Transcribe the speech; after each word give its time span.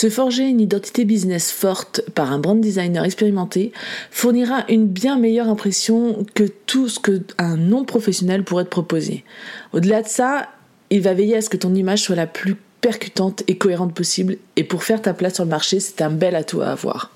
Se 0.00 0.08
forger 0.08 0.44
une 0.44 0.62
identité 0.62 1.04
business 1.04 1.52
forte 1.52 2.00
par 2.14 2.32
un 2.32 2.38
brand 2.38 2.58
designer 2.58 3.04
expérimenté 3.04 3.70
fournira 4.10 4.64
une 4.70 4.86
bien 4.86 5.18
meilleure 5.18 5.50
impression 5.50 6.24
que 6.32 6.44
tout 6.64 6.88
ce 6.88 6.98
qu'un 6.98 7.58
non 7.58 7.84
professionnel 7.84 8.42
pourrait 8.42 8.64
te 8.64 8.70
proposer. 8.70 9.24
Au-delà 9.74 10.00
de 10.00 10.08
ça, 10.08 10.48
il 10.88 11.02
va 11.02 11.12
veiller 11.12 11.36
à 11.36 11.42
ce 11.42 11.50
que 11.50 11.58
ton 11.58 11.74
image 11.74 12.00
soit 12.00 12.16
la 12.16 12.26
plus 12.26 12.56
percutante 12.80 13.42
et 13.46 13.58
cohérente 13.58 13.92
possible 13.92 14.38
et 14.56 14.64
pour 14.64 14.84
faire 14.84 15.02
ta 15.02 15.12
place 15.12 15.34
sur 15.34 15.44
le 15.44 15.50
marché, 15.50 15.80
c'est 15.80 16.00
un 16.00 16.08
bel 16.08 16.34
atout 16.34 16.62
à 16.62 16.68
avoir. 16.68 17.12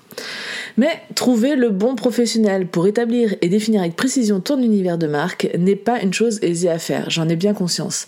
Mais 0.77 1.01
trouver 1.15 1.55
le 1.55 1.71
bon 1.71 1.95
professionnel 1.95 2.67
pour 2.67 2.85
établir 2.85 3.33
et 3.41 3.49
définir 3.49 3.81
avec 3.81 3.95
précision 3.95 4.41
ton 4.41 4.61
univers 4.61 4.99
de 4.99 5.07
marque 5.07 5.49
n'est 5.57 5.75
pas 5.75 6.01
une 6.01 6.13
chose 6.13 6.37
aisée 6.43 6.69
à 6.69 6.77
faire, 6.77 7.09
j'en 7.09 7.27
ai 7.29 7.35
bien 7.35 7.55
conscience. 7.55 8.05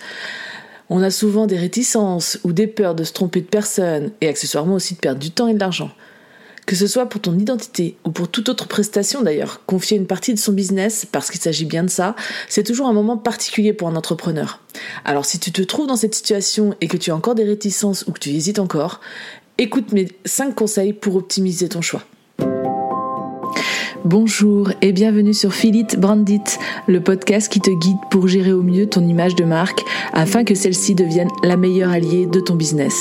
On 0.89 1.03
a 1.03 1.11
souvent 1.11 1.47
des 1.47 1.57
réticences 1.57 2.39
ou 2.43 2.53
des 2.53 2.67
peurs 2.67 2.95
de 2.95 3.03
se 3.03 3.13
tromper 3.13 3.41
de 3.41 3.47
personne 3.47 4.11
et 4.21 4.27
accessoirement 4.27 4.75
aussi 4.75 4.95
de 4.95 4.99
perdre 4.99 5.19
du 5.19 5.31
temps 5.31 5.47
et 5.47 5.53
de 5.53 5.59
l'argent. 5.59 5.91
Que 6.65 6.75
ce 6.75 6.87
soit 6.87 7.05
pour 7.07 7.21
ton 7.21 7.37
identité 7.37 7.97
ou 8.05 8.11
pour 8.11 8.29
toute 8.29 8.49
autre 8.49 8.67
prestation 8.67 9.21
d'ailleurs, 9.21 9.61
confier 9.65 9.95
une 9.95 10.07
partie 10.07 10.33
de 10.33 10.39
son 10.39 10.51
business, 10.51 11.05
parce 11.09 11.31
qu'il 11.31 11.39
s'agit 11.39 11.65
bien 11.65 11.83
de 11.83 11.89
ça, 11.89 12.15
c'est 12.49 12.63
toujours 12.63 12.87
un 12.87 12.93
moment 12.93 13.17
particulier 13.17 13.71
pour 13.71 13.87
un 13.87 13.95
entrepreneur. 13.95 14.61
Alors 15.05 15.25
si 15.25 15.39
tu 15.39 15.51
te 15.51 15.61
trouves 15.61 15.87
dans 15.87 15.95
cette 15.95 16.15
situation 16.15 16.75
et 16.81 16.87
que 16.87 16.97
tu 16.97 17.11
as 17.11 17.15
encore 17.15 17.35
des 17.35 17.45
réticences 17.45 18.03
ou 18.07 18.11
que 18.11 18.19
tu 18.19 18.31
hésites 18.31 18.59
encore, 18.59 18.99
écoute 19.57 19.93
mes 19.93 20.09
5 20.25 20.55
conseils 20.55 20.93
pour 20.93 21.15
optimiser 21.15 21.69
ton 21.69 21.81
choix. 21.81 22.03
Bonjour 24.09 24.71
et 24.81 24.93
bienvenue 24.93 25.33
sur 25.33 25.53
Philip 25.53 25.99
Brandit, 25.99 26.39
le 26.87 27.01
podcast 27.01 27.51
qui 27.51 27.59
te 27.59 27.71
guide 27.71 27.97
pour 28.09 28.29
gérer 28.29 28.53
au 28.53 28.63
mieux 28.63 28.87
ton 28.87 29.05
image 29.05 29.35
de 29.35 29.43
marque 29.43 29.81
afin 30.13 30.45
que 30.45 30.55
celle-ci 30.55 30.95
devienne 30.95 31.27
la 31.43 31.57
meilleure 31.57 31.91
alliée 31.91 32.25
de 32.25 32.39
ton 32.39 32.55
business. 32.55 32.95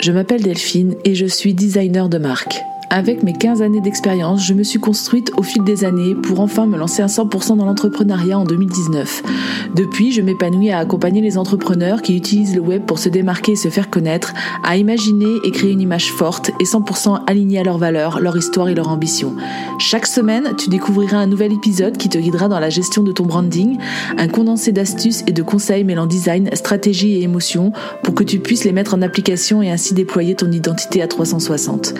Je 0.00 0.10
m'appelle 0.10 0.42
Delphine 0.42 0.96
et 1.04 1.14
je 1.14 1.26
suis 1.26 1.54
designer 1.54 2.08
de 2.08 2.18
marque. 2.18 2.60
Avec 2.90 3.22
mes 3.22 3.34
15 3.34 3.60
années 3.60 3.82
d'expérience, 3.82 4.46
je 4.46 4.54
me 4.54 4.62
suis 4.62 4.78
construite 4.78 5.30
au 5.36 5.42
fil 5.42 5.62
des 5.62 5.84
années 5.84 6.14
pour 6.14 6.40
enfin 6.40 6.64
me 6.64 6.78
lancer 6.78 7.02
à 7.02 7.06
100% 7.06 7.58
dans 7.58 7.66
l'entrepreneuriat 7.66 8.38
en 8.38 8.44
2019. 8.44 9.22
Depuis, 9.74 10.10
je 10.10 10.22
m'épanouis 10.22 10.70
à 10.70 10.78
accompagner 10.78 11.20
les 11.20 11.36
entrepreneurs 11.36 12.00
qui 12.00 12.16
utilisent 12.16 12.54
le 12.54 12.62
web 12.62 12.84
pour 12.86 12.98
se 12.98 13.10
démarquer 13.10 13.52
et 13.52 13.56
se 13.56 13.68
faire 13.68 13.90
connaître, 13.90 14.32
à 14.64 14.78
imaginer 14.78 15.36
et 15.44 15.50
créer 15.50 15.72
une 15.72 15.82
image 15.82 16.10
forte 16.12 16.50
et 16.60 16.64
100% 16.64 17.24
alignée 17.26 17.58
à 17.58 17.62
leurs 17.62 17.76
valeurs, 17.76 18.20
leur 18.20 18.38
histoire 18.38 18.70
et 18.70 18.74
leur 18.74 18.88
ambition. 18.88 19.34
Chaque 19.78 20.06
semaine, 20.06 20.54
tu 20.56 20.70
découvriras 20.70 21.18
un 21.18 21.26
nouvel 21.26 21.52
épisode 21.52 21.98
qui 21.98 22.08
te 22.08 22.16
guidera 22.16 22.48
dans 22.48 22.58
la 22.58 22.70
gestion 22.70 23.02
de 23.02 23.12
ton 23.12 23.26
branding, 23.26 23.76
un 24.16 24.28
condensé 24.28 24.72
d'astuces 24.72 25.24
et 25.26 25.32
de 25.32 25.42
conseils 25.42 25.84
mêlant 25.84 26.06
design, 26.06 26.48
stratégie 26.54 27.18
et 27.18 27.22
émotion 27.22 27.72
pour 28.02 28.14
que 28.14 28.24
tu 28.24 28.38
puisses 28.38 28.64
les 28.64 28.72
mettre 28.72 28.94
en 28.94 29.02
application 29.02 29.60
et 29.60 29.70
ainsi 29.70 29.92
déployer 29.92 30.34
ton 30.34 30.50
identité 30.50 31.02
à 31.02 31.06
360. 31.06 31.92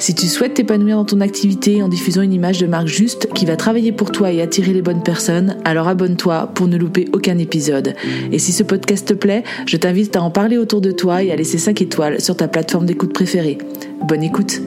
Si 0.00 0.14
tu 0.24 0.30
souhaites 0.30 0.54
t'épanouir 0.54 0.96
dans 0.96 1.04
ton 1.04 1.20
activité 1.20 1.82
en 1.82 1.88
diffusant 1.88 2.22
une 2.22 2.32
image 2.32 2.56
de 2.56 2.66
marque 2.66 2.86
juste 2.86 3.28
qui 3.34 3.44
va 3.44 3.58
travailler 3.58 3.92
pour 3.92 4.10
toi 4.10 4.32
et 4.32 4.40
attirer 4.40 4.72
les 4.72 4.80
bonnes 4.80 5.02
personnes, 5.02 5.58
alors 5.66 5.86
abonne-toi 5.86 6.50
pour 6.54 6.66
ne 6.66 6.78
louper 6.78 7.08
aucun 7.12 7.36
épisode. 7.36 7.94
Et 8.32 8.38
si 8.38 8.52
ce 8.52 8.62
podcast 8.62 9.06
te 9.06 9.12
plaît, 9.12 9.44
je 9.66 9.76
t'invite 9.76 10.16
à 10.16 10.22
en 10.22 10.30
parler 10.30 10.56
autour 10.56 10.80
de 10.80 10.92
toi 10.92 11.22
et 11.22 11.30
à 11.30 11.36
laisser 11.36 11.58
5 11.58 11.82
étoiles 11.82 12.22
sur 12.22 12.38
ta 12.38 12.48
plateforme 12.48 12.86
d'écoute 12.86 13.12
préférée. 13.12 13.58
Bonne 14.08 14.22
écoute 14.22 14.62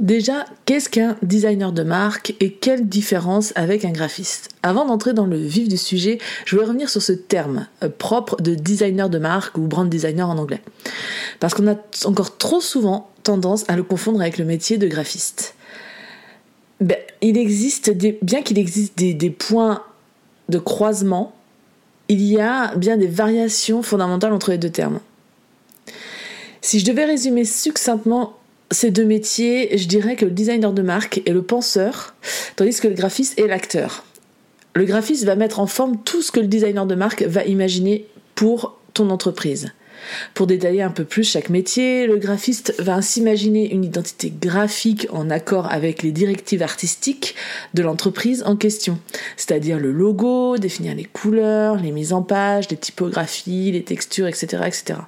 Déjà, 0.00 0.46
qu'est-ce 0.66 0.88
qu'un 0.88 1.16
designer 1.22 1.70
de 1.70 1.84
marque 1.84 2.34
et 2.40 2.54
quelle 2.54 2.88
différence 2.88 3.52
avec 3.54 3.84
un 3.84 3.92
graphiste? 3.92 4.48
Avant 4.64 4.84
d'entrer 4.84 5.12
dans 5.12 5.26
le 5.26 5.36
vif 5.36 5.68
du 5.68 5.76
sujet, 5.76 6.18
je 6.44 6.56
voulais 6.56 6.66
revenir 6.66 6.90
sur 6.90 7.00
ce 7.00 7.12
terme 7.12 7.68
euh, 7.84 7.88
propre 7.88 8.42
de 8.42 8.56
designer 8.56 9.08
de 9.08 9.18
marque 9.18 9.56
ou 9.58 9.68
brand 9.68 9.88
designer 9.88 10.28
en 10.28 10.38
anglais. 10.38 10.60
Parce 11.38 11.54
qu'on 11.54 11.68
a 11.68 11.76
encore 12.04 12.36
trop 12.36 12.60
souvent 12.60 13.11
tendance 13.22 13.64
à 13.68 13.76
le 13.76 13.82
confondre 13.82 14.20
avec 14.20 14.38
le 14.38 14.44
métier 14.44 14.78
de 14.78 14.86
graphiste. 14.86 15.54
Ben, 16.80 16.98
bien 17.20 18.42
qu'il 18.42 18.58
existe 18.58 18.98
des 18.98 19.30
points 19.30 19.82
de 20.48 20.58
croisement, 20.58 21.34
il 22.08 22.22
y 22.22 22.40
a 22.40 22.74
bien 22.76 22.96
des 22.96 23.06
variations 23.06 23.82
fondamentales 23.82 24.32
entre 24.32 24.50
les 24.50 24.58
deux 24.58 24.70
termes. 24.70 25.00
Si 26.60 26.78
je 26.78 26.84
devais 26.84 27.04
résumer 27.04 27.44
succinctement 27.44 28.38
ces 28.70 28.90
deux 28.90 29.04
métiers, 29.04 29.76
je 29.76 29.86
dirais 29.86 30.16
que 30.16 30.24
le 30.24 30.30
designer 30.30 30.72
de 30.72 30.82
marque 30.82 31.22
est 31.26 31.32
le 31.32 31.42
penseur, 31.42 32.14
tandis 32.56 32.80
que 32.80 32.88
le 32.88 32.94
graphiste 32.94 33.38
est 33.38 33.46
l'acteur. 33.46 34.04
Le 34.74 34.84
graphiste 34.84 35.24
va 35.24 35.36
mettre 35.36 35.60
en 35.60 35.66
forme 35.66 35.98
tout 36.02 36.22
ce 36.22 36.32
que 36.32 36.40
le 36.40 36.46
designer 36.46 36.86
de 36.86 36.94
marque 36.94 37.22
va 37.22 37.44
imaginer 37.44 38.06
pour 38.34 38.78
ton 38.94 39.10
entreprise. 39.10 39.72
Pour 40.34 40.46
détailler 40.46 40.82
un 40.82 40.90
peu 40.90 41.04
plus 41.04 41.24
chaque 41.24 41.48
métier, 41.48 42.06
le 42.06 42.16
graphiste 42.16 42.74
va 42.78 42.94
ainsi 42.94 43.20
imaginer 43.20 43.72
une 43.72 43.84
identité 43.84 44.32
graphique 44.40 45.06
en 45.10 45.30
accord 45.30 45.70
avec 45.70 46.02
les 46.02 46.12
directives 46.12 46.62
artistiques 46.62 47.34
de 47.74 47.82
l'entreprise 47.82 48.42
en 48.46 48.56
question, 48.56 48.98
c'est-à-dire 49.36 49.78
le 49.78 49.92
logo, 49.92 50.56
définir 50.58 50.94
les 50.94 51.04
couleurs, 51.04 51.76
les 51.76 51.92
mises 51.92 52.12
en 52.12 52.22
page, 52.22 52.68
les 52.70 52.76
typographies, 52.76 53.72
les 53.72 53.84
textures, 53.84 54.26
etc. 54.26 54.62
etc. 54.66 55.00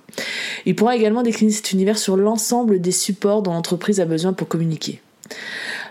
Il 0.66 0.74
pourra 0.74 0.96
également 0.96 1.22
décliner 1.22 1.52
cet 1.52 1.72
univers 1.72 1.98
sur 1.98 2.16
l'ensemble 2.16 2.80
des 2.80 2.92
supports 2.92 3.42
dont 3.42 3.52
l'entreprise 3.52 4.00
a 4.00 4.04
besoin 4.04 4.32
pour 4.32 4.48
communiquer. 4.48 5.00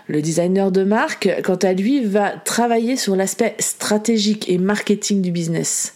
Le 0.06 0.20
designer 0.20 0.70
de 0.70 0.84
marque, 0.84 1.30
quant 1.44 1.56
à 1.56 1.72
lui, 1.72 2.04
va 2.04 2.30
travailler 2.30 2.96
sur 2.96 3.16
l'aspect 3.16 3.56
stratégique 3.58 4.48
et 4.48 4.58
marketing 4.58 5.22
du 5.22 5.30
business. 5.30 5.94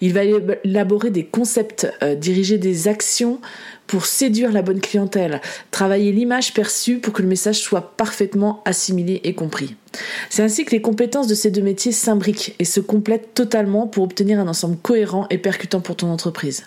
Il 0.00 0.12
va 0.12 0.22
élaborer 0.24 1.10
des 1.10 1.24
concepts, 1.24 1.92
euh, 2.02 2.14
diriger 2.14 2.58
des 2.58 2.88
actions 2.88 3.40
pour 3.86 4.06
séduire 4.06 4.52
la 4.52 4.62
bonne 4.62 4.80
clientèle, 4.80 5.40
travailler 5.72 6.12
l'image 6.12 6.54
perçue 6.54 6.98
pour 6.98 7.12
que 7.12 7.22
le 7.22 7.28
message 7.28 7.58
soit 7.58 7.96
parfaitement 7.96 8.62
assimilé 8.64 9.20
et 9.24 9.34
compris. 9.34 9.74
C'est 10.28 10.42
ainsi 10.42 10.64
que 10.64 10.70
les 10.70 10.80
compétences 10.80 11.26
de 11.26 11.34
ces 11.34 11.50
deux 11.50 11.62
métiers 11.62 11.90
s'imbriquent 11.90 12.54
et 12.60 12.64
se 12.64 12.78
complètent 12.78 13.34
totalement 13.34 13.88
pour 13.88 14.04
obtenir 14.04 14.38
un 14.38 14.46
ensemble 14.46 14.76
cohérent 14.76 15.26
et 15.30 15.38
percutant 15.38 15.80
pour 15.80 15.96
ton 15.96 16.08
entreprise. 16.08 16.66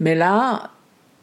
Mais 0.00 0.14
là, 0.14 0.70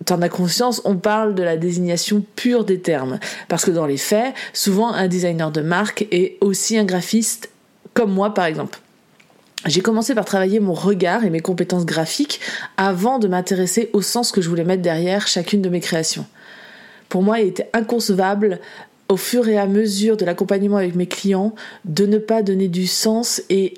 T'en 0.05 0.21
as 0.21 0.29
conscience, 0.29 0.81
on 0.85 0.97
parle 0.97 1.33
de 1.33 1.43
la 1.43 1.55
désignation 1.55 2.25
pure 2.35 2.65
des 2.65 2.79
termes. 2.79 3.19
Parce 3.47 3.63
que 3.63 3.71
dans 3.71 3.85
les 3.85 3.97
faits, 3.97 4.33
souvent 4.51 4.91
un 4.91 5.07
designer 5.07 5.51
de 5.51 5.61
marque 5.61 6.07
est 6.11 6.37
aussi 6.41 6.77
un 6.77 6.83
graphiste, 6.83 7.49
comme 7.93 8.11
moi 8.11 8.33
par 8.33 8.45
exemple. 8.45 8.81
J'ai 9.66 9.81
commencé 9.81 10.13
par 10.13 10.25
travailler 10.25 10.59
mon 10.59 10.74
regard 10.74 11.24
et 11.24 11.29
mes 11.29 11.40
compétences 11.40 11.85
graphiques 11.85 12.41
avant 12.75 13.18
de 13.18 13.28
m'intéresser 13.28 13.90
au 13.94 14.01
sens 14.01 14.31
que 14.31 14.41
je 14.41 14.50
voulais 14.50 14.66
mettre 14.66 14.81
derrière 14.81 15.28
chacune 15.28 15.62
de 15.62 15.69
mes 15.69 15.79
créations. 15.79 16.25
Pour 17.07 17.24
moi, 17.24 17.40
il 17.40 17.47
était 17.47 17.69
inconcevable, 17.73 18.59
au 19.07 19.18
fur 19.18 19.47
et 19.47 19.57
à 19.57 19.68
mesure 19.68 20.18
de 20.18 20.25
l'accompagnement 20.25 20.78
avec 20.78 20.96
mes 20.96 21.07
clients, 21.07 21.56
de 21.85 22.06
ne 22.06 22.18
pas 22.18 22.41
donner 22.41 22.68
du 22.68 22.88
sens 22.88 23.41
et 23.50 23.75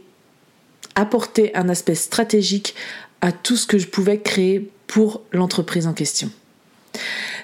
apporter 0.95 1.55
un 1.55 1.69
aspect 1.69 1.95
stratégique 1.95 2.73
à 3.21 3.31
tout 3.31 3.57
ce 3.57 3.67
que 3.67 3.77
je 3.77 3.87
pouvais 3.87 4.19
créer 4.19 4.71
pour 4.87 5.21
l'entreprise 5.31 5.87
en 5.87 5.93
question. 5.93 6.31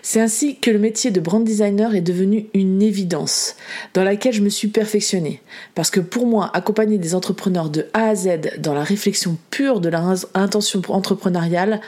C'est 0.04 0.20
ainsi 0.20 0.58
que 0.58 0.72
le 0.72 0.80
métier 0.80 1.12
de 1.12 1.20
brand 1.20 1.44
designer 1.44 1.94
est 1.94 2.02
devenu 2.02 2.48
une 2.54 2.82
évidence 2.82 3.56
dans 3.94 4.04
laquelle 4.04 4.34
je 4.34 4.42
me 4.42 4.50
suis 4.50 4.68
perfectionnée. 4.68 5.42
Parce 5.76 5.92
que 5.92 6.00
pour 6.00 6.26
moi, 6.26 6.50
accompagner 6.54 6.98
des 6.98 7.14
entrepreneurs 7.14 7.70
de 7.70 7.88
A 7.94 8.10
à 8.10 8.16
Z 8.16 8.60
dans 8.60 8.74
la 8.74 8.84
réflexion 8.84 9.38
pure 9.52 9.80
de 9.80 9.90
leur 9.90 10.04
intention 10.34 10.82
entrepreneuriale 10.90 11.82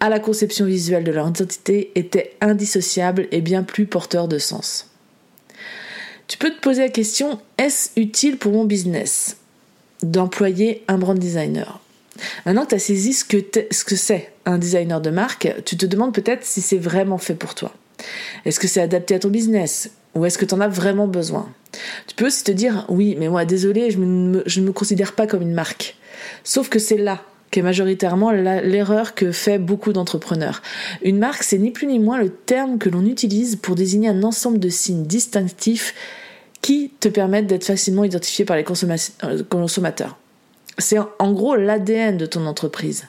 à 0.00 0.10
la 0.10 0.20
conception 0.20 0.66
visuelle 0.66 1.04
de 1.04 1.12
leur 1.12 1.28
identité 1.28 1.92
était 1.94 2.36
indissociable 2.40 3.26
et 3.32 3.40
bien 3.40 3.62
plus 3.62 3.86
porteur 3.86 4.28
de 4.28 4.38
sens. 4.38 4.90
Tu 6.28 6.38
peux 6.38 6.50
te 6.50 6.60
poser 6.60 6.82
la 6.82 6.88
question, 6.88 7.38
est-ce 7.56 7.90
utile 7.96 8.36
pour 8.36 8.52
mon 8.52 8.64
business 8.64 9.36
d'employer 10.02 10.82
un 10.88 10.98
brand 10.98 11.18
designer? 11.18 11.80
Maintenant 12.44 12.64
que 12.64 12.70
tu 12.70 12.74
as 12.74 12.80
saisi 12.80 13.12
ce 13.12 13.24
que, 13.24 13.36
ce 13.70 13.84
que 13.84 13.96
c'est 13.96 14.32
un 14.44 14.58
designer 14.58 15.00
de 15.00 15.10
marque, 15.10 15.52
tu 15.64 15.76
te 15.76 15.86
demandes 15.86 16.14
peut-être 16.14 16.44
si 16.44 16.60
c'est 16.60 16.78
vraiment 16.78 17.18
fait 17.18 17.34
pour 17.34 17.54
toi. 17.54 17.72
Est-ce 18.44 18.60
que 18.60 18.68
c'est 18.68 18.80
adapté 18.80 19.14
à 19.14 19.18
ton 19.18 19.28
business? 19.28 19.90
Ou 20.14 20.24
est-ce 20.24 20.38
que 20.38 20.44
tu 20.44 20.54
en 20.54 20.60
as 20.60 20.68
vraiment 20.68 21.06
besoin? 21.06 21.48
Tu 22.06 22.14
peux 22.14 22.26
aussi 22.26 22.44
te 22.44 22.52
dire 22.52 22.86
oui, 22.88 23.16
mais 23.18 23.28
moi 23.28 23.44
désolé, 23.44 23.90
je, 23.90 23.98
ne 23.98 24.66
me 24.66 24.72
considère 24.72 25.12
pas 25.12 25.26
comme 25.26 25.42
une 25.42 25.52
marque. 25.52 25.96
Sauf 26.44 26.68
que 26.68 26.78
c'est 26.78 26.96
là 26.96 27.22
qu'est 27.50 27.62
majoritairement 27.62 28.32
l'erreur 28.32 29.14
que 29.14 29.30
fait 29.30 29.58
beaucoup 29.58 29.92
d'entrepreneurs. 29.92 30.62
Une 31.02 31.18
marque, 31.18 31.42
c'est 31.42 31.58
ni 31.58 31.70
plus 31.70 31.86
ni 31.86 31.98
moins 31.98 32.18
le 32.18 32.30
terme 32.30 32.78
que 32.78 32.88
l'on 32.88 33.04
utilise 33.06 33.56
pour 33.56 33.76
désigner 33.76 34.08
un 34.08 34.22
ensemble 34.24 34.58
de 34.58 34.68
signes 34.68 35.04
distinctifs 35.04 35.94
qui 36.60 36.90
te 36.98 37.08
permettent 37.08 37.46
d'être 37.46 37.64
facilement 37.64 38.04
identifié 38.04 38.44
par 38.44 38.56
les 38.56 38.64
euh, 39.24 39.42
consommateurs. 39.48 40.18
C'est 40.78 40.98
en 41.18 41.32
gros 41.32 41.56
l'ADN 41.56 42.16
de 42.16 42.26
ton 42.26 42.46
entreprise. 42.46 43.06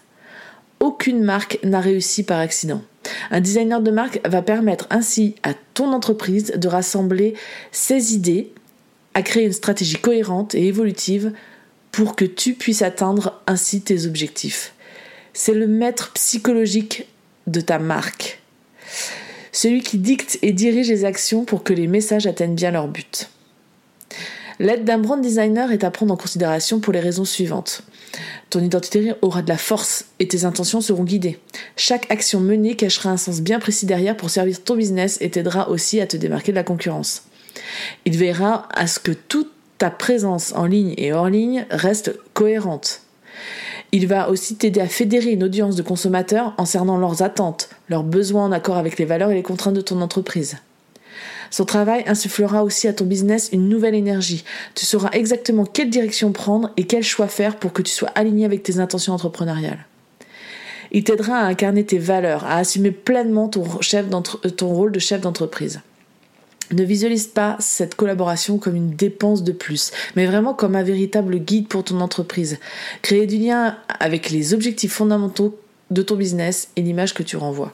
Aucune 0.79 1.23
marque 1.23 1.59
n'a 1.63 1.81
réussi 1.81 2.23
par 2.23 2.39
accident. 2.39 2.81
Un 3.31 3.41
designer 3.41 3.81
de 3.81 3.91
marque 3.91 4.19
va 4.27 4.41
permettre 4.41 4.87
ainsi 4.89 5.35
à 5.43 5.53
ton 5.73 5.91
entreprise 5.91 6.53
de 6.55 6.67
rassembler 6.67 7.33
ses 7.71 8.13
idées, 8.13 8.51
à 9.13 9.21
créer 9.21 9.45
une 9.45 9.53
stratégie 9.53 9.97
cohérente 9.97 10.55
et 10.55 10.67
évolutive 10.67 11.33
pour 11.91 12.15
que 12.15 12.25
tu 12.25 12.53
puisses 12.53 12.83
atteindre 12.83 13.41
ainsi 13.47 13.81
tes 13.81 14.05
objectifs. 14.05 14.73
C'est 15.33 15.53
le 15.53 15.67
maître 15.67 16.11
psychologique 16.13 17.07
de 17.47 17.61
ta 17.61 17.79
marque 17.79 18.39
celui 19.57 19.81
qui 19.81 19.97
dicte 19.97 20.37
et 20.43 20.53
dirige 20.53 20.89
les 20.89 21.03
actions 21.03 21.43
pour 21.43 21.63
que 21.63 21.73
les 21.73 21.87
messages 21.87 22.27
atteignent 22.27 22.53
bien 22.53 22.69
leur 22.69 22.87
but. 22.87 23.29
L'aide 24.59 24.85
d'un 24.85 24.97
brand 24.97 25.21
designer 25.21 25.71
est 25.71 25.83
à 25.83 25.91
prendre 25.91 26.13
en 26.13 26.17
considération 26.17 26.79
pour 26.79 26.91
les 26.91 26.99
raisons 26.99 27.25
suivantes. 27.25 27.83
Ton 28.49 28.61
identité 28.61 29.13
aura 29.21 29.43
de 29.43 29.49
la 29.49 29.57
force 29.57 30.05
et 30.19 30.27
tes 30.27 30.45
intentions 30.45 30.81
seront 30.81 31.03
guidées. 31.03 31.39
Chaque 31.75 32.09
action 32.11 32.39
menée 32.39 32.75
cachera 32.75 33.11
un 33.11 33.17
sens 33.17 33.41
bien 33.41 33.59
précis 33.59 33.85
derrière 33.85 34.17
pour 34.17 34.29
servir 34.29 34.63
ton 34.63 34.75
business 34.75 35.17
et 35.21 35.29
t'aidera 35.29 35.69
aussi 35.69 36.01
à 36.01 36.07
te 36.07 36.17
démarquer 36.17 36.51
de 36.51 36.57
la 36.57 36.63
concurrence. 36.63 37.25
Il 38.05 38.17
veillera 38.17 38.67
à 38.73 38.87
ce 38.87 38.99
que 38.99 39.11
toute 39.11 39.51
ta 39.77 39.91
présence 39.91 40.53
en 40.53 40.65
ligne 40.65 40.95
et 40.97 41.13
hors 41.13 41.29
ligne 41.29 41.65
reste 41.69 42.15
cohérente. 42.33 43.01
Il 43.91 44.07
va 44.07 44.29
aussi 44.29 44.55
t'aider 44.55 44.81
à 44.81 44.87
fédérer 44.87 45.31
une 45.31 45.43
audience 45.43 45.75
de 45.75 45.83
consommateurs 45.83 46.53
en 46.57 46.65
cernant 46.65 46.97
leurs 46.97 47.21
attentes, 47.21 47.69
leurs 47.89 48.03
besoins 48.03 48.45
en 48.45 48.51
accord 48.51 48.77
avec 48.77 48.97
les 48.97 49.05
valeurs 49.05 49.31
et 49.31 49.35
les 49.35 49.43
contraintes 49.43 49.75
de 49.75 49.81
ton 49.81 50.01
entreprise. 50.01 50.57
Son 51.51 51.65
travail 51.65 52.03
insufflera 52.07 52.63
aussi 52.63 52.87
à 52.87 52.93
ton 52.93 53.05
business 53.05 53.49
une 53.51 53.69
nouvelle 53.69 53.95
énergie. 53.95 54.43
Tu 54.75 54.85
sauras 54.85 55.11
exactement 55.11 55.65
quelle 55.65 55.89
direction 55.89 56.31
prendre 56.31 56.71
et 56.77 56.85
quel 56.85 57.03
choix 57.03 57.27
faire 57.27 57.57
pour 57.57 57.73
que 57.73 57.81
tu 57.81 57.91
sois 57.91 58.09
aligné 58.15 58.45
avec 58.45 58.63
tes 58.63 58.79
intentions 58.79 59.13
entrepreneuriales. 59.13 59.85
Il 60.91 61.03
t'aidera 61.03 61.39
à 61.39 61.45
incarner 61.45 61.85
tes 61.85 61.97
valeurs, 61.97 62.45
à 62.45 62.57
assumer 62.57 62.91
pleinement 62.91 63.49
ton, 63.49 63.63
ton 64.55 64.67
rôle 64.67 64.91
de 64.91 64.99
chef 64.99 65.21
d'entreprise. 65.21 65.81
Ne 66.71 66.83
visualise 66.83 67.27
pas 67.27 67.55
cette 67.59 67.95
collaboration 67.95 68.57
comme 68.57 68.75
une 68.75 68.91
dépense 68.91 69.43
de 69.43 69.53
plus, 69.53 69.91
mais 70.15 70.25
vraiment 70.25 70.53
comme 70.53 70.75
un 70.75 70.83
véritable 70.83 71.39
guide 71.39 71.67
pour 71.67 71.83
ton 71.83 72.01
entreprise. 72.01 72.59
Créer 73.01 73.25
du 73.25 73.37
lien 73.37 73.77
avec 73.99 74.29
les 74.29 74.53
objectifs 74.53 74.93
fondamentaux 74.93 75.57
de 75.91 76.01
ton 76.01 76.15
business 76.15 76.69
et 76.75 76.81
l'image 76.81 77.13
que 77.13 77.23
tu 77.23 77.37
renvoies. 77.37 77.71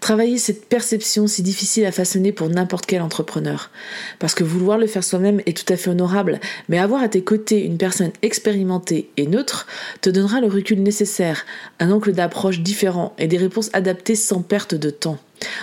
Travailler 0.00 0.38
cette 0.38 0.68
perception 0.68 1.26
si 1.26 1.42
difficile 1.42 1.86
à 1.86 1.92
façonner 1.92 2.32
pour 2.32 2.48
n'importe 2.48 2.86
quel 2.86 3.02
entrepreneur. 3.02 3.70
Parce 4.18 4.34
que 4.34 4.44
vouloir 4.44 4.78
le 4.78 4.86
faire 4.86 5.04
soi-même 5.04 5.40
est 5.46 5.56
tout 5.56 5.72
à 5.72 5.76
fait 5.76 5.90
honorable, 5.90 6.40
mais 6.68 6.78
avoir 6.78 7.02
à 7.02 7.08
tes 7.08 7.22
côtés 7.22 7.64
une 7.64 7.78
personne 7.78 8.12
expérimentée 8.22 9.10
et 9.16 9.26
neutre 9.26 9.66
te 10.00 10.10
donnera 10.10 10.40
le 10.40 10.48
recul 10.48 10.82
nécessaire, 10.82 11.44
un 11.80 11.90
angle 11.90 12.12
d'approche 12.12 12.60
différent 12.60 13.14
et 13.18 13.26
des 13.26 13.38
réponses 13.38 13.70
adaptées 13.72 14.16
sans 14.16 14.42
perte 14.42 14.74
de 14.74 14.90
temps. 14.90 15.18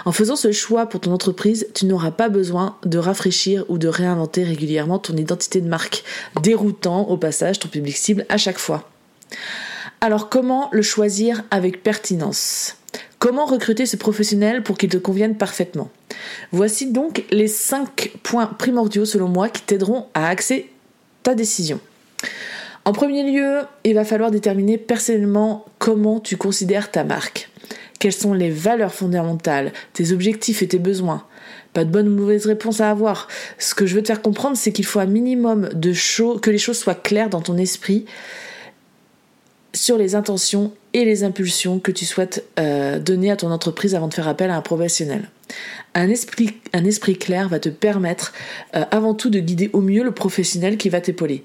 En 0.06 0.12
faisant 0.12 0.36
ce 0.36 0.52
choix 0.52 0.86
pour 0.86 1.02
ton 1.02 1.12
entreprise, 1.12 1.68
tu 1.74 1.86
n'auras 1.86 2.12
pas 2.12 2.30
besoin 2.30 2.78
de 2.86 2.98
rafraîchir 2.98 3.66
ou 3.70 3.78
de 3.78 3.88
réinventer 3.88 4.44
régulièrement 4.44 5.00
ton 5.00 5.16
identité 5.16 5.62
de 5.62 5.68
marque, 5.68 6.04
déroutant 6.42 7.08
au 7.10 7.18
passage 7.18 7.60
ton 7.60 7.70
public 7.70 7.98
cible 7.98 8.26
à 8.30 8.38
chaque 8.38 8.60
fois. 8.60 8.90
Alors 10.02 10.30
comment 10.30 10.70
le 10.72 10.82
choisir 10.82 11.44
avec 11.50 11.82
pertinence? 11.82 12.76
Comment 13.24 13.46
recruter 13.46 13.86
ce 13.86 13.96
professionnel 13.96 14.64
pour 14.64 14.78
qu'il 14.78 14.90
te 14.90 14.98
convienne 14.98 15.38
parfaitement 15.38 15.90
Voici 16.52 16.92
donc 16.92 17.24
les 17.32 17.48
5 17.48 18.12
points 18.22 18.48
primordiaux 18.48 19.06
selon 19.06 19.30
moi 19.30 19.48
qui 19.48 19.62
t'aideront 19.62 20.08
à 20.14 20.28
axer 20.28 20.70
ta 21.24 21.34
décision. 21.34 21.80
En 22.84 22.92
premier 22.92 23.24
lieu, 23.24 23.60
il 23.86 23.94
va 23.94 24.04
falloir 24.04 24.30
déterminer 24.30 24.78
personnellement 24.78 25.64
comment 25.80 26.20
tu 26.20 26.36
considères 26.36 26.92
ta 26.92 27.06
marque. 27.06 27.50
Quelles 27.98 28.12
sont 28.12 28.34
les 28.34 28.50
valeurs 28.50 28.94
fondamentales, 28.94 29.72
tes 29.94 30.12
objectifs 30.12 30.62
et 30.62 30.68
tes 30.68 30.78
besoins? 30.78 31.24
Pas 31.72 31.86
de 31.86 31.92
bonne 31.92 32.10
ou 32.10 32.18
mauvaise 32.18 32.46
réponse 32.46 32.82
à 32.82 32.90
avoir. 32.90 33.30
Ce 33.58 33.74
que 33.74 33.86
je 33.86 33.96
veux 33.96 34.02
te 34.02 34.08
faire 34.08 34.22
comprendre, 34.22 34.58
c'est 34.58 34.74
qu'il 34.74 34.84
faut 34.84 35.00
un 35.00 35.06
minimum 35.06 35.70
de 35.74 35.94
choses, 35.94 36.42
que 36.42 36.52
les 36.52 36.58
choses 36.58 36.78
soient 36.78 36.94
claires 36.94 37.30
dans 37.30 37.42
ton 37.42 37.56
esprit 37.56 38.04
sur 39.74 39.98
les 39.98 40.16
intentions 40.16 40.74
et 40.94 41.06
les 41.06 41.24
impulsions 41.24 41.80
que 41.80 41.92
tu 41.92 42.06
souhaites 42.06 42.46
euh, 42.60 43.00
donner 43.00 43.32
à 43.32 43.36
ton 43.36 43.52
entreprise 43.52 43.96
avant 43.96 44.08
de 44.08 44.14
faire 44.14 44.28
appel 44.28 44.50
à 44.50 44.56
un 44.56 44.62
professionnel. 44.62 45.30
Un 45.96 46.10
esprit, 46.10 47.18
clair 47.18 47.50
va 47.50 47.60
te 47.60 47.70
permettre 47.70 48.34
euh, 48.76 48.84
avant 48.92 49.14
tout 49.14 49.30
de 49.30 49.40
guider 49.40 49.70
au 49.74 49.82
mieux 49.82 50.04
le 50.04 50.12
professionnel 50.12 50.78
qui 50.78 50.90
va 50.90 51.02
t'épauler. 51.02 51.44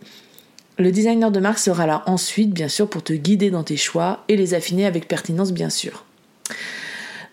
Le 0.78 0.92
designer 0.92 1.30
de 1.30 1.40
marque 1.40 1.58
sera 1.58 1.86
là 1.86 2.02
ensuite, 2.06 2.50
bien 2.50 2.68
sûr, 2.68 2.88
pour 2.88 3.02
te 3.02 3.12
guider 3.12 3.50
dans 3.50 3.64
tes 3.64 3.76
choix 3.76 4.24
et 4.28 4.36
les 4.36 4.54
affiner 4.54 4.86
avec 4.86 5.08
pertinence, 5.08 5.52
bien 5.52 5.70
sûr. 5.70 6.04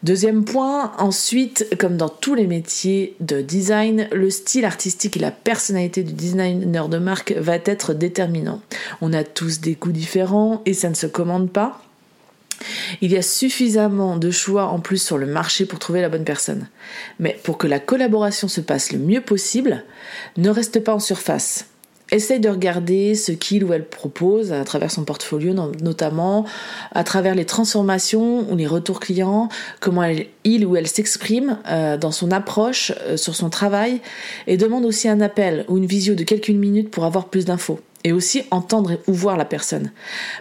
Deuxième 0.05 0.45
point, 0.45 0.91
ensuite, 0.99 1.67
comme 1.79 1.97
dans 1.97 2.09
tous 2.09 2.35
les 2.35 2.45
métiers 2.45 3.15
de 3.21 3.41
design, 3.41 4.07
le 4.11 4.29
style 4.29 4.63
artistique 4.63 5.17
et 5.17 5.19
la 5.19 5.31
personnalité 5.31 6.03
du 6.03 6.13
designer 6.13 6.89
de 6.89 6.97
marque 6.99 7.31
va 7.31 7.55
être 7.55 7.95
déterminant. 7.95 8.61
On 9.01 9.13
a 9.13 9.23
tous 9.23 9.61
des 9.61 9.73
goûts 9.73 9.91
différents 9.91 10.61
et 10.67 10.75
ça 10.75 10.91
ne 10.91 10.93
se 10.93 11.07
commande 11.07 11.51
pas. 11.51 11.81
Il 13.01 13.11
y 13.11 13.17
a 13.17 13.23
suffisamment 13.23 14.17
de 14.17 14.29
choix 14.29 14.65
en 14.65 14.79
plus 14.79 15.01
sur 15.01 15.17
le 15.17 15.25
marché 15.25 15.65
pour 15.65 15.79
trouver 15.79 16.01
la 16.01 16.09
bonne 16.09 16.23
personne. 16.23 16.67
Mais 17.17 17.39
pour 17.41 17.57
que 17.57 17.65
la 17.65 17.79
collaboration 17.79 18.47
se 18.47 18.61
passe 18.61 18.91
le 18.91 18.99
mieux 18.99 19.21
possible, 19.21 19.83
ne 20.37 20.51
reste 20.51 20.83
pas 20.83 20.93
en 20.93 20.99
surface. 20.99 21.65
Essaye 22.11 22.39
de 22.39 22.49
regarder 22.49 23.15
ce 23.15 23.31
qu'il 23.31 23.63
ou 23.63 23.73
elle 23.73 23.85
propose 23.85 24.51
à 24.53 24.63
travers 24.63 24.91
son 24.91 25.05
portfolio, 25.05 25.53
notamment 25.53 26.45
à 26.93 27.03
travers 27.03 27.33
les 27.33 27.45
transformations 27.45 28.47
ou 28.51 28.55
les 28.55 28.67
retours 28.67 28.99
clients, 28.99 29.49
comment 29.79 30.03
il 30.43 30.65
ou 30.67 30.75
elle 30.75 30.87
s'exprime 30.87 31.57
euh, 31.67 31.97
dans 31.97 32.11
son 32.11 32.31
approche 32.31 32.91
euh, 33.07 33.17
sur 33.17 33.35
son 33.35 33.49
travail, 33.49 34.01
et 34.45 34.55
demande 34.55 34.85
aussi 34.85 35.09
un 35.09 35.19
appel 35.19 35.65
ou 35.67 35.77
une 35.77 35.87
visio 35.87 36.13
de 36.13 36.23
quelques 36.23 36.49
minutes 36.49 36.91
pour 36.91 37.05
avoir 37.05 37.25
plus 37.25 37.45
d'infos 37.45 37.79
et 38.03 38.11
aussi 38.11 38.43
entendre 38.51 38.99
ou 39.07 39.13
voir 39.13 39.35
la 39.35 39.45
personne. 39.45 39.91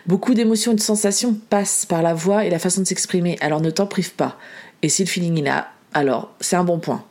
Beaucoup 0.07 0.35
d'émotions 0.35 0.73
et 0.73 0.75
de 0.75 0.81
sensations 0.81 1.35
passent 1.49 1.87
par 1.87 2.03
la 2.03 2.13
voix 2.13 2.45
et 2.45 2.51
la 2.51 2.59
façon 2.59 2.83
de 2.83 2.87
s'exprimer, 2.87 3.39
alors 3.41 3.63
ne 3.63 3.71
t'en 3.71 3.87
prive 3.87 4.13
pas. 4.13 4.37
Et 4.83 4.91
si 4.91 5.03
le 5.03 5.09
feeling 5.09 5.39
est 5.39 5.45
là, 5.45 5.69
alors 5.95 6.31
c'est 6.41 6.57
un 6.57 6.65
bon 6.65 6.79
point. 6.79 7.03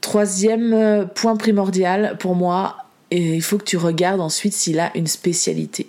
Troisième 0.00 0.72
euh, 0.72 1.04
point 1.04 1.36
primordial 1.36 2.16
pour 2.20 2.36
moi, 2.36 2.76
et 3.10 3.34
il 3.34 3.42
faut 3.42 3.58
que 3.58 3.64
tu 3.64 3.76
regardes 3.76 4.20
ensuite 4.20 4.52
s'il 4.52 4.80
a 4.80 4.90
une 4.96 5.06
spécialité. 5.06 5.88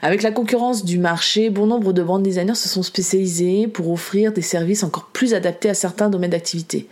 Avec 0.00 0.22
la 0.22 0.30
concurrence 0.30 0.84
du 0.84 0.98
marché, 0.98 1.50
bon 1.50 1.66
nombre 1.66 1.92
de 1.92 2.02
brand 2.02 2.22
designers 2.22 2.54
se 2.54 2.68
sont 2.68 2.82
spécialisés 2.82 3.68
pour 3.68 3.90
offrir 3.90 4.32
des 4.32 4.42
services 4.42 4.82
encore 4.82 5.10
plus 5.12 5.34
adaptés 5.34 5.68
à 5.68 5.74
certains 5.74 6.08
domaines 6.08 6.30
d'activité. 6.30 6.88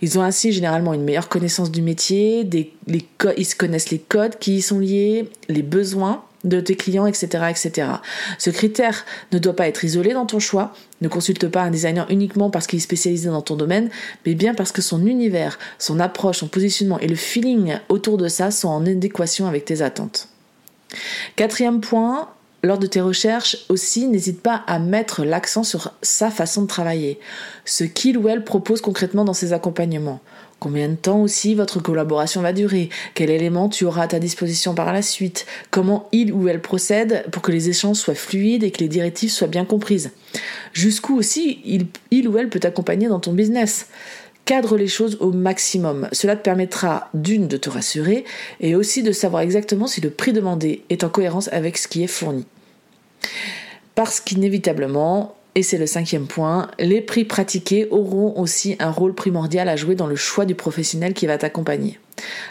Ils 0.00 0.18
ont 0.18 0.22
ainsi 0.22 0.52
généralement 0.52 0.94
une 0.94 1.02
meilleure 1.02 1.28
connaissance 1.28 1.70
du 1.70 1.82
métier, 1.82 2.48
ils 2.86 3.54
connaissent 3.56 3.90
les 3.90 3.98
codes 3.98 4.38
qui 4.38 4.56
y 4.56 4.62
sont 4.62 4.78
liés, 4.78 5.28
les 5.48 5.62
besoins 5.62 6.24
de 6.44 6.60
tes 6.60 6.76
clients, 6.76 7.06
etc., 7.06 7.44
etc. 7.50 7.88
Ce 8.38 8.50
critère 8.50 9.04
ne 9.32 9.38
doit 9.38 9.56
pas 9.56 9.66
être 9.66 9.84
isolé 9.84 10.12
dans 10.12 10.26
ton 10.26 10.38
choix. 10.38 10.72
Ne 11.00 11.08
consulte 11.08 11.48
pas 11.48 11.62
un 11.62 11.70
designer 11.70 12.06
uniquement 12.10 12.50
parce 12.50 12.66
qu'il 12.66 12.78
est 12.78 12.82
spécialisé 12.82 13.28
dans 13.28 13.42
ton 13.42 13.56
domaine, 13.56 13.90
mais 14.24 14.34
bien 14.34 14.54
parce 14.54 14.72
que 14.72 14.82
son 14.82 15.04
univers, 15.06 15.58
son 15.78 16.00
approche, 16.00 16.38
son 16.38 16.48
positionnement 16.48 16.98
et 17.00 17.08
le 17.08 17.16
feeling 17.16 17.78
autour 17.88 18.18
de 18.18 18.28
ça 18.28 18.50
sont 18.50 18.68
en 18.68 18.86
adéquation 18.86 19.46
avec 19.46 19.64
tes 19.64 19.82
attentes. 19.82 20.28
Quatrième 21.36 21.80
point, 21.80 22.28
lors 22.62 22.78
de 22.78 22.86
tes 22.86 23.00
recherches 23.00 23.58
aussi, 23.68 24.06
n'hésite 24.06 24.40
pas 24.40 24.62
à 24.66 24.78
mettre 24.78 25.24
l'accent 25.24 25.64
sur 25.64 25.92
sa 26.02 26.30
façon 26.30 26.62
de 26.62 26.66
travailler, 26.66 27.18
ce 27.64 27.84
qu'il 27.84 28.16
ou 28.16 28.28
elle 28.28 28.44
propose 28.44 28.80
concrètement 28.80 29.24
dans 29.24 29.34
ses 29.34 29.52
accompagnements. 29.52 30.20
Combien 30.64 30.88
de 30.88 30.94
temps 30.94 31.20
aussi 31.20 31.54
votre 31.54 31.78
collaboration 31.78 32.40
va 32.40 32.54
durer? 32.54 32.88
Quel 33.12 33.28
élément 33.28 33.68
tu 33.68 33.84
auras 33.84 34.04
à 34.04 34.06
ta 34.06 34.18
disposition 34.18 34.74
par 34.74 34.94
la 34.94 35.02
suite? 35.02 35.44
Comment 35.70 36.08
il 36.10 36.32
ou 36.32 36.48
elle 36.48 36.62
procède 36.62 37.26
pour 37.30 37.42
que 37.42 37.52
les 37.52 37.68
échanges 37.68 37.98
soient 37.98 38.14
fluides 38.14 38.64
et 38.64 38.70
que 38.70 38.78
les 38.78 38.88
directives 38.88 39.30
soient 39.30 39.46
bien 39.46 39.66
comprises? 39.66 40.12
Jusqu'où 40.72 41.18
aussi 41.18 41.60
il, 41.66 41.88
il 42.10 42.28
ou 42.28 42.38
elle 42.38 42.48
peut 42.48 42.60
t'accompagner 42.60 43.08
dans 43.08 43.20
ton 43.20 43.34
business? 43.34 43.88
Cadre 44.46 44.78
les 44.78 44.88
choses 44.88 45.18
au 45.20 45.32
maximum. 45.32 46.08
Cela 46.12 46.34
te 46.34 46.42
permettra 46.42 47.10
d'une 47.12 47.46
de 47.46 47.58
te 47.58 47.68
rassurer 47.68 48.24
et 48.60 48.74
aussi 48.74 49.02
de 49.02 49.12
savoir 49.12 49.42
exactement 49.42 49.86
si 49.86 50.00
le 50.00 50.08
prix 50.08 50.32
demandé 50.32 50.82
est 50.88 51.04
en 51.04 51.10
cohérence 51.10 51.48
avec 51.52 51.76
ce 51.76 51.88
qui 51.88 52.02
est 52.02 52.06
fourni. 52.06 52.46
Parce 53.94 54.18
qu'inévitablement, 54.18 55.36
et 55.54 55.62
c'est 55.62 55.78
le 55.78 55.86
cinquième 55.86 56.26
point, 56.26 56.68
les 56.78 57.00
prix 57.00 57.24
pratiqués 57.24 57.86
auront 57.90 58.38
aussi 58.38 58.76
un 58.80 58.90
rôle 58.90 59.14
primordial 59.14 59.68
à 59.68 59.76
jouer 59.76 59.94
dans 59.94 60.08
le 60.08 60.16
choix 60.16 60.44
du 60.44 60.54
professionnel 60.54 61.14
qui 61.14 61.26
va 61.26 61.38
t'accompagner. 61.38 62.00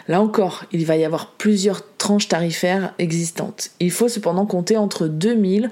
Là 0.08 0.20
encore, 0.20 0.64
il 0.72 0.86
va 0.86 0.96
y 0.96 1.04
avoir 1.04 1.32
plusieurs 1.32 1.82
tranches 1.98 2.28
tarifaires 2.28 2.94
existantes. 2.98 3.70
Il 3.80 3.90
faut 3.90 4.08
cependant 4.08 4.46
compter 4.46 4.76
entre 4.76 5.06
2000 5.06 5.70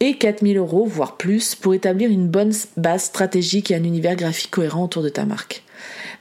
et 0.00 0.16
4000 0.16 0.56
euros, 0.56 0.86
voire 0.86 1.16
plus, 1.16 1.54
pour 1.54 1.74
établir 1.74 2.10
une 2.10 2.28
bonne 2.28 2.52
base 2.76 3.04
stratégique 3.04 3.70
et 3.70 3.74
un 3.74 3.84
univers 3.84 4.16
graphique 4.16 4.50
cohérent 4.50 4.84
autour 4.84 5.02
de 5.02 5.08
ta 5.08 5.24
marque. 5.24 5.62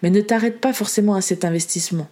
Mais 0.01 0.09
ne 0.09 0.21
t'arrête 0.21 0.59
pas 0.59 0.73
forcément 0.73 1.15
à 1.15 1.21
cet 1.21 1.45
investissement. 1.45 2.07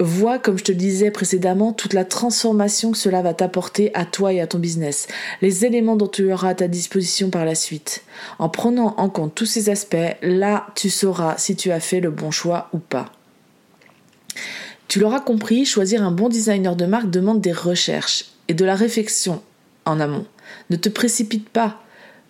Vois, 0.00 0.40
comme 0.40 0.58
je 0.58 0.64
te 0.64 0.72
le 0.72 0.78
disais 0.78 1.12
précédemment, 1.12 1.72
toute 1.72 1.92
la 1.92 2.04
transformation 2.04 2.90
que 2.90 2.98
cela 2.98 3.22
va 3.22 3.32
t'apporter 3.32 3.94
à 3.94 4.04
toi 4.04 4.32
et 4.32 4.40
à 4.40 4.48
ton 4.48 4.58
business, 4.58 5.06
les 5.40 5.64
éléments 5.64 5.94
dont 5.94 6.08
tu 6.08 6.32
auras 6.32 6.48
à 6.50 6.54
ta 6.54 6.66
disposition 6.66 7.30
par 7.30 7.44
la 7.44 7.54
suite. 7.54 8.02
En 8.40 8.48
prenant 8.48 8.94
en 8.96 9.08
compte 9.08 9.36
tous 9.36 9.46
ces 9.46 9.70
aspects, 9.70 9.96
là, 10.20 10.66
tu 10.74 10.90
sauras 10.90 11.36
si 11.38 11.54
tu 11.54 11.70
as 11.70 11.78
fait 11.78 12.00
le 12.00 12.10
bon 12.10 12.32
choix 12.32 12.70
ou 12.72 12.78
pas. 12.78 13.12
Tu 14.88 14.98
l'auras 14.98 15.20
compris, 15.20 15.64
choisir 15.64 16.02
un 16.02 16.10
bon 16.10 16.28
designer 16.28 16.74
de 16.74 16.86
marque 16.86 17.10
demande 17.10 17.40
des 17.40 17.52
recherches 17.52 18.26
et 18.48 18.54
de 18.54 18.64
la 18.64 18.74
réflexion 18.74 19.42
en 19.84 20.00
amont. 20.00 20.26
Ne 20.70 20.76
te 20.76 20.88
précipite 20.88 21.48
pas, 21.48 21.80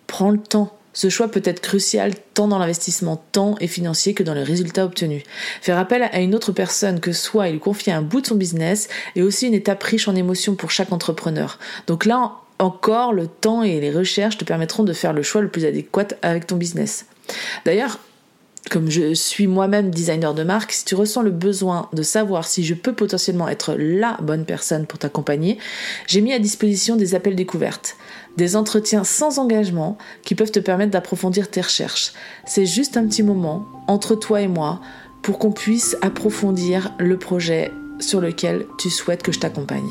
prends 0.05 0.29
le 0.29 0.37
temps, 0.37 0.77
Ce 0.95 1.09
choix 1.09 1.27
peut 1.27 1.41
être 1.43 1.59
crucial 1.59 2.13
tant 2.33 2.47
dans 2.47 2.57
l'investissement 2.57 3.17
temps 3.31 3.55
et 3.59 3.67
financier 3.67 4.15
que 4.15 4.23
dans 4.23 4.33
les 4.33 4.43
résultats 4.43 4.85
obtenus. 4.85 5.21
Faire 5.61 5.77
appel 5.77 6.01
à 6.01 6.21
une 6.21 6.33
autre 6.33 6.51
personne 6.51 6.99
que 6.99 7.11
soi 7.11 7.47
et 7.47 7.51
lui 7.51 7.59
confier 7.59 7.93
un 7.93 8.01
bout 8.01 8.21
de 8.21 8.25
son 8.27 8.35
business 8.35 8.87
est 9.15 9.21
aussi 9.21 9.45
une 9.45 9.53
étape 9.53 9.83
riche 9.83 10.07
en 10.07 10.15
émotions 10.15 10.55
pour 10.55 10.71
chaque 10.71 10.91
entrepreneur. 10.91 11.59
Donc 11.85 12.05
là 12.05 12.31
encore, 12.57 13.13
le 13.13 13.27
temps 13.27 13.63
et 13.63 13.81
les 13.81 13.91
recherches 13.91 14.37
te 14.37 14.45
permettront 14.45 14.83
de 14.83 14.93
faire 14.93 15.13
le 15.13 15.21
choix 15.21 15.41
le 15.41 15.49
plus 15.49 15.65
adéquat 15.65 16.07
avec 16.21 16.47
ton 16.47 16.55
business. 16.55 17.05
D'ailleurs, 17.65 17.99
comme 18.71 18.89
je 18.89 19.13
suis 19.13 19.47
moi-même 19.47 19.91
designer 19.91 20.33
de 20.33 20.43
marque, 20.43 20.71
si 20.71 20.85
tu 20.85 20.95
ressens 20.95 21.21
le 21.21 21.31
besoin 21.31 21.89
de 21.93 22.01
savoir 22.01 22.45
si 22.45 22.63
je 22.63 22.73
peux 22.73 22.93
potentiellement 22.93 23.47
être 23.47 23.75
la 23.77 24.17
bonne 24.21 24.45
personne 24.45 24.87
pour 24.87 24.97
t'accompagner, 24.97 25.59
j'ai 26.07 26.21
mis 26.21 26.33
à 26.33 26.39
disposition 26.39 26.95
des 26.95 27.13
appels 27.13 27.35
découvertes, 27.35 27.95
des 28.37 28.55
entretiens 28.55 29.03
sans 29.03 29.39
engagement 29.39 29.97
qui 30.23 30.35
peuvent 30.35 30.51
te 30.51 30.59
permettre 30.59 30.91
d'approfondir 30.91 31.49
tes 31.49 31.61
recherches. 31.61 32.13
C'est 32.45 32.65
juste 32.65 32.97
un 32.97 33.07
petit 33.07 33.23
moment 33.23 33.65
entre 33.87 34.15
toi 34.15 34.41
et 34.41 34.47
moi 34.47 34.81
pour 35.21 35.39
qu'on 35.39 35.51
puisse 35.51 35.97
approfondir 36.01 36.93
le 36.99 37.17
projet 37.17 37.71
sur 37.99 38.21
lequel 38.21 38.65
tu 38.77 38.89
souhaites 38.89 39.23
que 39.23 39.31
je 39.31 39.39
t'accompagne. 39.39 39.89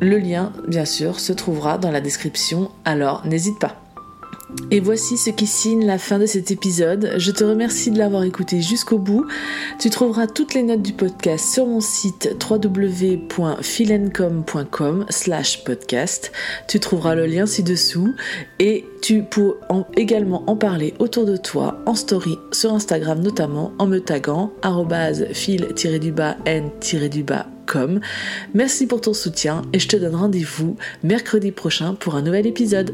Le 0.00 0.18
lien, 0.18 0.52
bien 0.66 0.84
sûr, 0.84 1.20
se 1.20 1.32
trouvera 1.32 1.78
dans 1.78 1.90
la 1.90 2.00
description, 2.00 2.70
alors 2.84 3.26
n'hésite 3.26 3.58
pas. 3.58 3.85
Et 4.70 4.78
voici 4.80 5.16
ce 5.16 5.30
qui 5.30 5.46
signe 5.46 5.84
la 5.84 5.98
fin 5.98 6.18
de 6.18 6.26
cet 6.26 6.50
épisode. 6.50 7.12
Je 7.16 7.30
te 7.32 7.44
remercie 7.44 7.90
de 7.90 7.98
l'avoir 7.98 8.22
écouté 8.22 8.60
jusqu'au 8.60 8.98
bout. 8.98 9.26
Tu 9.78 9.88
trouveras 9.90 10.26
toutes 10.28 10.54
les 10.54 10.62
notes 10.62 10.82
du 10.82 10.92
podcast 10.92 11.52
sur 11.52 11.66
mon 11.66 11.80
site 11.80 12.36
www.philencom.com 12.48 15.06
slash 15.08 15.64
podcast. 15.64 16.30
Tu 16.68 16.78
trouveras 16.78 17.16
le 17.16 17.26
lien 17.26 17.46
ci-dessous 17.46 18.14
et 18.60 18.84
tu 19.02 19.24
peux 19.24 19.56
également 19.96 20.48
en 20.48 20.54
parler 20.56 20.94
autour 21.00 21.26
de 21.26 21.36
toi 21.36 21.80
en 21.86 21.94
story 21.94 22.38
sur 22.52 22.72
Instagram 22.72 23.20
notamment 23.20 23.72
en 23.78 23.86
me 23.86 24.00
taguant 24.00 24.52
fil-n-com. 25.32 25.80
Merci 28.54 28.86
pour 28.86 29.00
ton 29.00 29.12
soutien 29.12 29.62
et 29.72 29.80
je 29.80 29.88
te 29.88 29.96
donne 29.96 30.14
rendez-vous 30.14 30.76
mercredi 31.02 31.50
prochain 31.50 31.94
pour 31.94 32.14
un 32.14 32.22
nouvel 32.22 32.46
épisode. 32.46 32.92